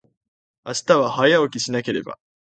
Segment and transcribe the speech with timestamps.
[0.65, 2.17] 明日は、早起きしなければ。